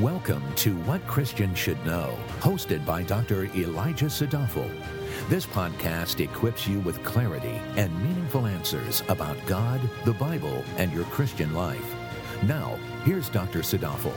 Welcome 0.00 0.42
to 0.54 0.74
What 0.84 1.06
Christians 1.06 1.58
Should 1.58 1.84
Know, 1.84 2.16
hosted 2.40 2.86
by 2.86 3.02
Dr. 3.02 3.44
Elijah 3.54 4.06
Sadafel. 4.06 4.70
This 5.28 5.44
podcast 5.44 6.20
equips 6.20 6.66
you 6.66 6.80
with 6.80 7.04
clarity 7.04 7.60
and 7.76 7.94
meaningful 8.02 8.46
answers 8.46 9.02
about 9.10 9.36
God, 9.44 9.82
the 10.06 10.14
Bible, 10.14 10.64
and 10.78 10.90
your 10.94 11.04
Christian 11.04 11.52
life. 11.52 11.84
Now, 12.44 12.78
here's 13.04 13.28
Dr. 13.28 13.58
Sadafel. 13.58 14.14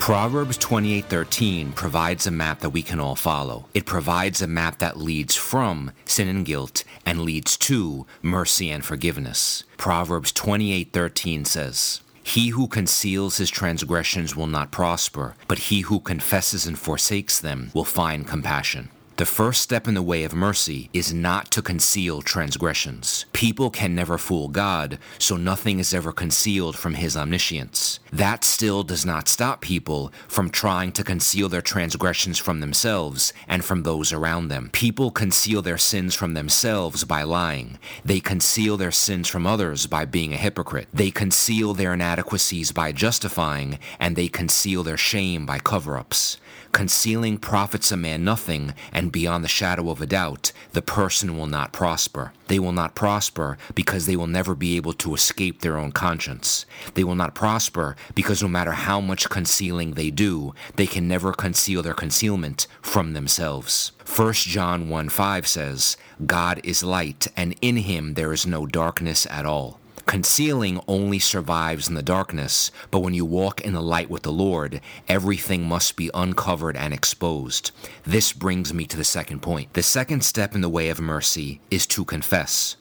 Proverbs 0.00 0.58
28:13 0.58 1.70
provides 1.70 2.26
a 2.26 2.32
map 2.32 2.58
that 2.60 2.70
we 2.70 2.82
can 2.82 2.98
all 2.98 3.14
follow. 3.14 3.66
It 3.74 3.86
provides 3.86 4.42
a 4.42 4.48
map 4.48 4.80
that 4.80 4.98
leads 4.98 5.36
from 5.36 5.92
sin 6.04 6.26
and 6.26 6.44
guilt 6.44 6.82
and 7.04 7.20
leads 7.20 7.56
to 7.58 8.06
mercy 8.22 8.72
and 8.72 8.84
forgiveness. 8.84 9.62
Proverbs 9.76 10.32
28:13 10.32 11.44
says, 11.44 12.00
he 12.26 12.48
who 12.48 12.66
conceals 12.66 13.36
his 13.36 13.50
transgressions 13.50 14.34
will 14.34 14.48
not 14.48 14.72
prosper, 14.72 15.36
but 15.46 15.58
he 15.70 15.82
who 15.82 16.00
confesses 16.00 16.66
and 16.66 16.76
forsakes 16.76 17.40
them 17.40 17.70
will 17.72 17.84
find 17.84 18.26
compassion. 18.26 18.90
The 19.16 19.24
first 19.24 19.62
step 19.62 19.88
in 19.88 19.94
the 19.94 20.02
way 20.02 20.24
of 20.24 20.34
mercy 20.34 20.90
is 20.92 21.14
not 21.14 21.50
to 21.52 21.62
conceal 21.62 22.20
transgressions. 22.20 23.24
People 23.32 23.70
can 23.70 23.94
never 23.94 24.18
fool 24.18 24.48
God, 24.48 24.98
so 25.18 25.38
nothing 25.38 25.78
is 25.78 25.94
ever 25.94 26.12
concealed 26.12 26.76
from 26.76 26.92
His 26.92 27.16
omniscience. 27.16 27.98
That 28.12 28.44
still 28.44 28.82
does 28.82 29.06
not 29.06 29.26
stop 29.26 29.62
people 29.62 30.12
from 30.28 30.50
trying 30.50 30.92
to 30.92 31.02
conceal 31.02 31.48
their 31.48 31.62
transgressions 31.62 32.38
from 32.38 32.60
themselves 32.60 33.32
and 33.48 33.64
from 33.64 33.84
those 33.84 34.12
around 34.12 34.48
them. 34.48 34.68
People 34.74 35.10
conceal 35.10 35.62
their 35.62 35.78
sins 35.78 36.14
from 36.14 36.34
themselves 36.34 37.04
by 37.04 37.22
lying. 37.22 37.78
They 38.04 38.20
conceal 38.20 38.76
their 38.76 38.90
sins 38.90 39.28
from 39.28 39.46
others 39.46 39.86
by 39.86 40.04
being 40.04 40.34
a 40.34 40.36
hypocrite. 40.36 40.88
They 40.92 41.10
conceal 41.10 41.72
their 41.72 41.94
inadequacies 41.94 42.70
by 42.70 42.92
justifying, 42.92 43.78
and 43.98 44.14
they 44.14 44.28
conceal 44.28 44.82
their 44.82 44.98
shame 44.98 45.46
by 45.46 45.58
cover 45.58 45.96
ups. 45.96 46.36
Concealing 46.72 47.38
profits 47.38 47.90
a 47.90 47.96
man 47.96 48.22
nothing, 48.22 48.74
and 48.92 49.05
beyond 49.10 49.44
the 49.44 49.48
shadow 49.48 49.90
of 49.90 50.00
a 50.00 50.06
doubt, 50.06 50.52
the 50.72 50.82
person 50.82 51.36
will 51.36 51.46
not 51.46 51.72
prosper. 51.72 52.32
They 52.48 52.58
will 52.58 52.72
not 52.72 52.94
prosper 52.94 53.58
because 53.74 54.06
they 54.06 54.16
will 54.16 54.26
never 54.26 54.54
be 54.54 54.76
able 54.76 54.92
to 54.94 55.14
escape 55.14 55.60
their 55.60 55.76
own 55.76 55.92
conscience. 55.92 56.66
They 56.94 57.04
will 57.04 57.14
not 57.14 57.34
prosper 57.34 57.96
because 58.14 58.42
no 58.42 58.48
matter 58.48 58.72
how 58.72 59.00
much 59.00 59.28
concealing 59.28 59.92
they 59.92 60.10
do, 60.10 60.54
they 60.76 60.86
can 60.86 61.08
never 61.08 61.32
conceal 61.32 61.82
their 61.82 61.94
concealment 61.94 62.66
from 62.80 63.12
themselves. 63.12 63.92
1 64.04 64.32
John 64.34 64.88
1 64.88 65.08
5 65.08 65.46
says, 65.46 65.96
God 66.24 66.60
is 66.64 66.82
light, 66.82 67.26
and 67.36 67.54
in 67.60 67.76
him 67.76 68.14
there 68.14 68.32
is 68.32 68.46
no 68.46 68.66
darkness 68.66 69.26
at 69.30 69.44
all. 69.44 69.80
Concealing 70.06 70.80
only 70.86 71.18
survives 71.18 71.88
in 71.88 71.94
the 71.94 72.02
darkness, 72.02 72.70
but 72.92 73.00
when 73.00 73.12
you 73.12 73.24
walk 73.24 73.60
in 73.60 73.72
the 73.72 73.82
light 73.82 74.08
with 74.08 74.22
the 74.22 74.30
Lord, 74.30 74.80
everything 75.08 75.66
must 75.68 75.96
be 75.96 76.12
uncovered 76.14 76.76
and 76.76 76.94
exposed. 76.94 77.72
This 78.04 78.32
brings 78.32 78.72
me 78.72 78.86
to 78.86 78.96
the 78.96 79.02
second 79.02 79.42
point. 79.42 79.72
The 79.72 79.82
second 79.82 80.22
step 80.24 80.54
in 80.54 80.60
the 80.60 80.68
way 80.68 80.90
of 80.90 81.00
mercy 81.00 81.60
is 81.72 81.88
to 81.88 82.04
confess. 82.04 82.76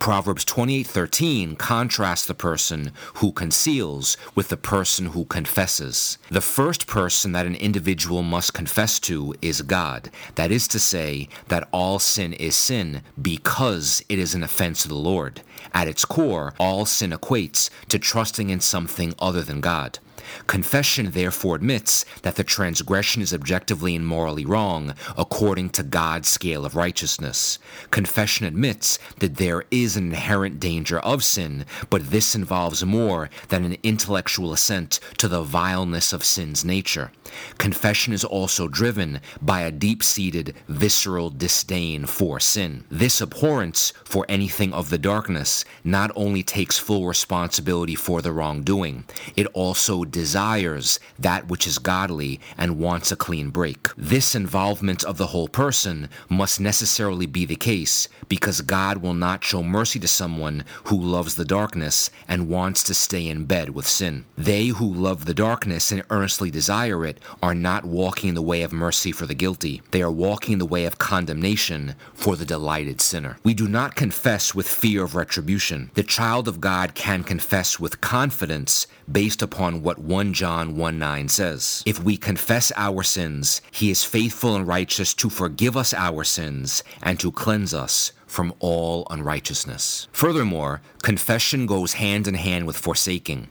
Proverbs 0.00 0.46
28:13 0.46 1.56
contrasts 1.56 2.24
the 2.24 2.32
person 2.32 2.92
who 3.16 3.32
conceals 3.32 4.16
with 4.34 4.48
the 4.48 4.56
person 4.56 5.08
who 5.08 5.26
confesses. 5.26 6.16
The 6.30 6.40
first 6.40 6.86
person 6.86 7.32
that 7.32 7.44
an 7.44 7.54
individual 7.54 8.22
must 8.22 8.54
confess 8.54 8.98
to 9.00 9.34
is 9.42 9.60
God. 9.60 10.10
That 10.36 10.50
is 10.50 10.66
to 10.68 10.78
say 10.78 11.28
that 11.48 11.68
all 11.70 11.98
sin 11.98 12.32
is 12.32 12.56
sin 12.56 13.02
because 13.20 14.02
it 14.08 14.18
is 14.18 14.34
an 14.34 14.42
offense 14.42 14.82
to 14.82 14.88
the 14.88 14.94
Lord. 14.94 15.42
At 15.74 15.86
its 15.86 16.06
core, 16.06 16.54
all 16.58 16.86
sin 16.86 17.10
equates 17.10 17.68
to 17.88 17.98
trusting 17.98 18.48
in 18.48 18.60
something 18.60 19.14
other 19.18 19.42
than 19.42 19.60
God. 19.60 19.98
Confession 20.46 21.10
therefore 21.10 21.56
admits 21.56 22.04
that 22.22 22.36
the 22.36 22.44
transgression 22.44 23.22
is 23.22 23.34
objectively 23.34 23.94
and 23.96 24.06
morally 24.06 24.44
wrong 24.44 24.94
according 25.16 25.70
to 25.70 25.82
God's 25.82 26.28
scale 26.28 26.64
of 26.64 26.76
righteousness. 26.76 27.58
Confession 27.90 28.46
admits 28.46 28.98
that 29.18 29.36
there 29.36 29.64
is 29.70 29.96
an 29.96 30.06
inherent 30.08 30.60
danger 30.60 30.98
of 31.00 31.24
sin, 31.24 31.64
but 31.88 32.10
this 32.10 32.34
involves 32.34 32.84
more 32.84 33.30
than 33.48 33.64
an 33.64 33.76
intellectual 33.82 34.52
assent 34.52 35.00
to 35.18 35.28
the 35.28 35.42
vileness 35.42 36.12
of 36.12 36.24
sin's 36.24 36.64
nature. 36.64 37.10
Confession 37.58 38.12
is 38.12 38.24
also 38.24 38.66
driven 38.66 39.20
by 39.40 39.60
a 39.60 39.70
deep 39.70 40.02
seated, 40.02 40.54
visceral 40.68 41.30
disdain 41.30 42.06
for 42.06 42.40
sin. 42.40 42.84
This 42.90 43.20
abhorrence 43.20 43.92
for 44.04 44.26
anything 44.28 44.72
of 44.72 44.90
the 44.90 44.98
darkness 44.98 45.64
not 45.84 46.10
only 46.16 46.42
takes 46.42 46.78
full 46.78 47.06
responsibility 47.06 47.94
for 47.94 48.20
the 48.20 48.32
wrongdoing, 48.32 49.04
it 49.36 49.46
also 49.54 50.04
desires 50.10 51.00
that 51.18 51.48
which 51.48 51.66
is 51.66 51.78
godly 51.78 52.40
and 52.56 52.78
wants 52.78 53.12
a 53.12 53.16
clean 53.16 53.50
break. 53.50 53.88
This 53.96 54.34
involvement 54.34 55.04
of 55.04 55.18
the 55.18 55.28
whole 55.28 55.48
person 55.48 56.08
must 56.28 56.60
necessarily 56.60 57.26
be 57.26 57.44
the 57.44 57.56
case 57.56 58.08
because 58.28 58.60
God 58.60 58.98
will 58.98 59.14
not 59.14 59.44
show 59.44 59.62
mercy 59.62 59.98
to 60.00 60.08
someone 60.08 60.64
who 60.84 60.98
loves 60.98 61.34
the 61.34 61.44
darkness 61.44 62.10
and 62.28 62.48
wants 62.48 62.82
to 62.84 62.94
stay 62.94 63.26
in 63.26 63.44
bed 63.44 63.70
with 63.70 63.86
sin. 63.86 64.24
They 64.36 64.68
who 64.68 64.86
love 64.92 65.24
the 65.24 65.34
darkness 65.34 65.92
and 65.92 66.02
earnestly 66.10 66.50
desire 66.50 67.04
it 67.04 67.18
are 67.42 67.54
not 67.54 67.84
walking 67.84 68.34
the 68.34 68.42
way 68.42 68.62
of 68.62 68.72
mercy 68.72 69.12
for 69.12 69.26
the 69.26 69.34
guilty. 69.34 69.82
They 69.90 70.02
are 70.02 70.10
walking 70.10 70.58
the 70.58 70.66
way 70.66 70.84
of 70.84 70.98
condemnation 70.98 71.94
for 72.14 72.36
the 72.36 72.44
delighted 72.44 73.00
sinner. 73.00 73.38
We 73.42 73.54
do 73.54 73.68
not 73.68 73.94
confess 73.94 74.54
with 74.54 74.68
fear 74.68 75.04
of 75.04 75.14
retribution. 75.14 75.90
The 75.94 76.02
child 76.02 76.48
of 76.48 76.60
God 76.60 76.94
can 76.94 77.24
confess 77.24 77.78
with 77.78 78.00
confidence 78.00 78.86
based 79.10 79.42
upon 79.42 79.82
what 79.82 79.99
1 80.00 80.32
John 80.32 80.76
1 80.76 80.98
9 80.98 81.28
says. 81.28 81.82
If 81.86 82.02
we 82.02 82.16
confess 82.16 82.72
our 82.76 83.02
sins, 83.02 83.60
he 83.70 83.90
is 83.90 84.02
faithful 84.04 84.56
and 84.56 84.66
righteous 84.66 85.14
to 85.14 85.28
forgive 85.28 85.76
us 85.76 85.92
our 85.92 86.24
sins 86.24 86.82
and 87.02 87.20
to 87.20 87.30
cleanse 87.30 87.74
us 87.74 88.12
from 88.26 88.54
all 88.60 89.06
unrighteousness. 89.10 90.08
Furthermore, 90.12 90.80
confession 91.02 91.66
goes 91.66 91.94
hand 91.94 92.26
in 92.26 92.34
hand 92.34 92.66
with 92.66 92.76
forsaking. 92.76 93.48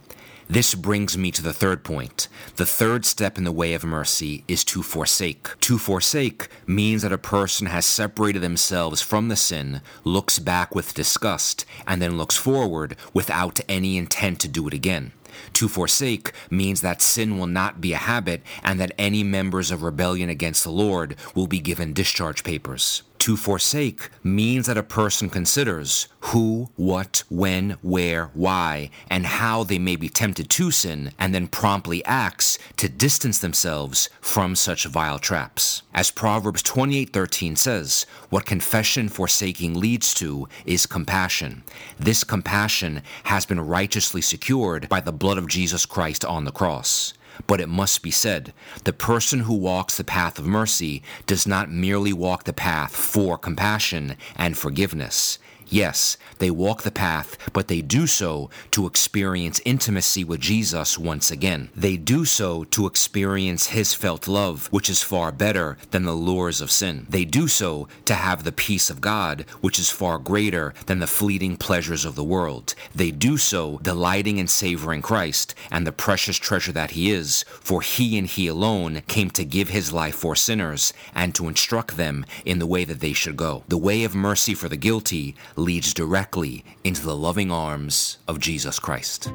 This 0.51 0.73
brings 0.73 1.15
me 1.15 1.29
to 1.31 1.43
the 1.43 1.53
third 1.53 1.83
point. 1.83 2.27
The 2.55 2.65
third 2.65 3.05
step 3.05 3.37
in 3.37 3.43
the 3.43 3.51
way 3.51 3.75
of 3.75 3.83
mercy 3.83 4.43
is 4.47 4.63
to 4.65 4.81
forsake. 4.81 5.59
To 5.59 5.77
forsake 5.77 6.47
means 6.65 7.03
that 7.03 7.13
a 7.13 7.19
person 7.19 7.67
has 7.67 7.85
separated 7.85 8.41
themselves 8.41 8.99
from 8.99 9.27
the 9.27 9.35
sin, 9.35 9.81
looks 10.03 10.39
back 10.39 10.73
with 10.73 10.95
disgust, 10.95 11.65
and 11.85 12.01
then 12.01 12.17
looks 12.17 12.35
forward 12.35 12.95
without 13.13 13.59
any 13.69 13.95
intent 13.95 14.39
to 14.39 14.47
do 14.47 14.67
it 14.67 14.73
again. 14.73 15.11
To 15.53 15.67
forsake 15.67 16.31
means 16.49 16.81
that 16.81 17.01
sin 17.01 17.37
will 17.37 17.47
not 17.47 17.81
be 17.81 17.93
a 17.93 17.97
habit 17.97 18.41
and 18.63 18.79
that 18.79 18.93
any 18.97 19.23
members 19.23 19.71
of 19.71 19.83
rebellion 19.83 20.29
against 20.29 20.63
the 20.63 20.71
Lord 20.71 21.15
will 21.35 21.47
be 21.47 21.59
given 21.59 21.93
discharge 21.93 22.43
papers. 22.43 23.03
To 23.19 23.35
forsake 23.35 24.09
means 24.23 24.65
that 24.67 24.77
a 24.77 24.83
person 24.83 25.29
considers 25.29 26.07
who, 26.21 26.69
what, 26.77 27.23
when, 27.29 27.71
where, 27.81 28.31
why, 28.33 28.91
and 29.09 29.25
how 29.25 29.63
they 29.65 29.77
may 29.77 29.97
be 29.97 30.07
tempted 30.07 30.49
to 30.51 30.71
sin, 30.71 31.11
and 31.19 31.35
then 31.35 31.47
promptly 31.47 32.03
acts 32.05 32.57
to 32.77 32.87
distance 32.87 33.39
themselves 33.39 34.09
from 34.21 34.55
such 34.55 34.85
vile 34.85 35.19
traps. 35.19 35.83
As 35.93 36.11
Proverbs 36.11 36.63
28:13 36.63 37.57
says, 37.57 38.05
what 38.29 38.45
confession 38.45 39.09
forsaking 39.09 39.73
leads 39.77 40.13
to 40.13 40.47
is 40.65 40.85
compassion. 40.85 41.63
This 41.99 42.23
compassion 42.23 43.01
has 43.25 43.45
been 43.45 43.59
righteously 43.59 44.21
secured 44.21 44.87
by 44.87 45.01
the 45.01 45.11
blood 45.11 45.37
of 45.37 45.47
Jesus 45.47 45.85
Christ 45.85 46.23
on 46.23 46.45
the 46.45 46.53
cross. 46.53 47.13
But 47.47 47.61
it 47.61 47.69
must 47.69 48.03
be 48.03 48.11
said, 48.11 48.53
the 48.83 48.93
person 48.93 49.41
who 49.41 49.53
walks 49.53 49.97
the 49.97 50.03
path 50.03 50.39
of 50.39 50.45
mercy 50.45 51.01
does 51.25 51.47
not 51.47 51.71
merely 51.71 52.13
walk 52.13 52.43
the 52.43 52.53
path 52.53 52.95
for 52.95 53.37
compassion 53.37 54.15
and 54.35 54.57
forgiveness. 54.57 55.39
Yes, 55.71 56.17
they 56.39 56.49
walk 56.49 56.81
the 56.81 56.91
path, 56.91 57.37
but 57.53 57.67
they 57.67 57.81
do 57.81 58.07
so 58.07 58.49
to 58.71 58.87
experience 58.87 59.61
intimacy 59.65 60.23
with 60.23 60.39
Jesus 60.39 60.97
once 60.97 61.29
again. 61.29 61.69
They 61.75 61.95
do 61.95 62.25
so 62.25 62.63
to 62.65 62.87
experience 62.87 63.67
His 63.67 63.93
felt 63.93 64.27
love, 64.27 64.67
which 64.71 64.89
is 64.89 65.03
far 65.03 65.31
better 65.31 65.77
than 65.91 66.03
the 66.03 66.13
lures 66.13 66.59
of 66.59 66.71
sin. 66.71 67.05
They 67.07 67.23
do 67.23 67.47
so 67.47 67.87
to 68.05 68.15
have 68.15 68.43
the 68.43 68.51
peace 68.51 68.89
of 68.89 68.99
God, 68.99 69.45
which 69.61 69.77
is 69.77 69.91
far 69.91 70.17
greater 70.17 70.73
than 70.87 70.99
the 70.99 71.07
fleeting 71.07 71.55
pleasures 71.55 72.03
of 72.03 72.15
the 72.15 72.23
world. 72.23 72.73
They 72.95 73.11
do 73.11 73.37
so 73.37 73.79
delighting 73.83 74.39
and 74.39 74.49
savoring 74.49 75.03
Christ 75.03 75.53
and 75.69 75.85
the 75.85 75.91
precious 75.91 76.37
treasure 76.37 76.71
that 76.71 76.91
He 76.91 77.11
is, 77.11 77.43
for 77.47 77.81
He 77.81 78.17
and 78.17 78.27
He 78.27 78.47
alone 78.47 79.03
came 79.07 79.29
to 79.31 79.45
give 79.45 79.69
His 79.69 79.93
life 79.93 80.15
for 80.15 80.35
sinners 80.35 80.93
and 81.13 81.35
to 81.35 81.47
instruct 81.47 81.95
them 81.95 82.25
in 82.43 82.57
the 82.57 82.65
way 82.65 82.85
that 82.85 83.01
they 83.01 83.13
should 83.13 83.37
go. 83.37 83.63
The 83.67 83.77
way 83.77 84.03
of 84.03 84.15
mercy 84.15 84.55
for 84.55 84.67
the 84.67 84.77
guilty 84.77 85.35
leads 85.59 85.93
directly 85.93 86.63
into 86.83 87.03
the 87.03 87.15
loving 87.15 87.51
arms 87.51 88.17
of 88.27 88.39
Jesus 88.39 88.79
Christ. 88.79 89.31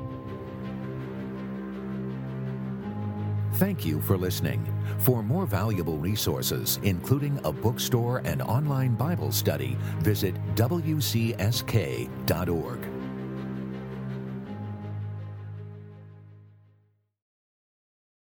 Thank 3.54 3.86
you 3.86 4.00
for 4.00 4.16
listening. 4.16 4.66
For 4.98 5.22
more 5.22 5.46
valuable 5.46 5.98
resources, 5.98 6.80
including 6.82 7.38
a 7.44 7.52
bookstore 7.52 8.22
and 8.24 8.42
online 8.42 8.96
Bible 8.96 9.30
study, 9.30 9.76
visit 10.00 10.34
WCSK.org. 10.56 11.64